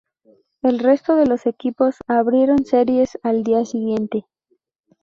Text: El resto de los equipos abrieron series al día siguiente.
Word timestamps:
El 0.63 0.79
resto 0.79 1.15
de 1.15 1.27
los 1.27 1.45
equipos 1.45 1.97
abrieron 2.07 2.65
series 2.65 3.19
al 3.21 3.43
día 3.43 3.65
siguiente. 3.65 4.25